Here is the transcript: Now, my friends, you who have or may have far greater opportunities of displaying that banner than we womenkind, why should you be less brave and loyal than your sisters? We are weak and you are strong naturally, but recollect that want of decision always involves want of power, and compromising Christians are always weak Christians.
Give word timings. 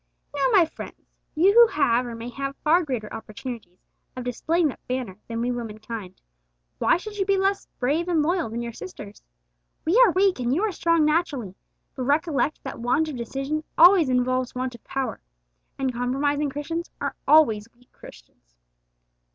Now, 0.33 0.47
my 0.51 0.65
friends, 0.65 1.11
you 1.35 1.53
who 1.53 1.67
have 1.67 2.07
or 2.07 2.15
may 2.15 2.29
have 2.29 2.55
far 2.63 2.81
greater 2.83 3.13
opportunities 3.13 3.85
of 4.17 4.23
displaying 4.23 4.67
that 4.69 4.79
banner 4.87 5.19
than 5.27 5.41
we 5.41 5.51
womenkind, 5.51 6.19
why 6.79 6.97
should 6.97 7.19
you 7.19 7.23
be 7.23 7.37
less 7.37 7.67
brave 7.77 8.07
and 8.07 8.23
loyal 8.23 8.49
than 8.49 8.63
your 8.63 8.73
sisters? 8.73 9.21
We 9.85 10.01
are 10.03 10.09
weak 10.11 10.39
and 10.39 10.55
you 10.55 10.63
are 10.63 10.71
strong 10.71 11.05
naturally, 11.05 11.53
but 11.93 12.05
recollect 12.05 12.63
that 12.63 12.79
want 12.79 13.09
of 13.09 13.15
decision 13.15 13.63
always 13.77 14.09
involves 14.09 14.55
want 14.55 14.73
of 14.73 14.83
power, 14.83 15.21
and 15.77 15.93
compromising 15.93 16.49
Christians 16.49 16.89
are 16.99 17.13
always 17.27 17.69
weak 17.75 17.91
Christians. 17.91 18.55